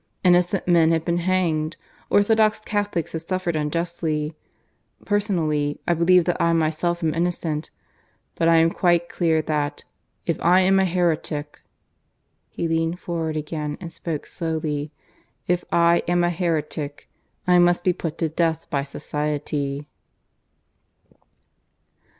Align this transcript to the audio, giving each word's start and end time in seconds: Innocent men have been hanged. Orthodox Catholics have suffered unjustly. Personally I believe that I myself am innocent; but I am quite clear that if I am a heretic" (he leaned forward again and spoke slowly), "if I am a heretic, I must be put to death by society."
Innocent 0.23 0.67
men 0.67 0.89
have 0.93 1.05
been 1.05 1.19
hanged. 1.19 1.77
Orthodox 2.09 2.59
Catholics 2.59 3.11
have 3.11 3.21
suffered 3.21 3.55
unjustly. 3.55 4.33
Personally 5.05 5.79
I 5.87 5.93
believe 5.93 6.25
that 6.25 6.41
I 6.41 6.53
myself 6.53 7.03
am 7.03 7.13
innocent; 7.13 7.69
but 8.33 8.47
I 8.47 8.55
am 8.55 8.71
quite 8.71 9.09
clear 9.09 9.43
that 9.43 9.83
if 10.25 10.41
I 10.41 10.61
am 10.61 10.79
a 10.79 10.85
heretic" 10.85 11.61
(he 12.49 12.67
leaned 12.67 12.99
forward 12.99 13.37
again 13.37 13.77
and 13.79 13.91
spoke 13.91 14.25
slowly), 14.25 14.91
"if 15.47 15.63
I 15.71 16.01
am 16.07 16.23
a 16.23 16.31
heretic, 16.31 17.07
I 17.45 17.59
must 17.59 17.83
be 17.83 17.93
put 17.93 18.17
to 18.17 18.29
death 18.29 18.67
by 18.71 18.81
society." 18.81 19.85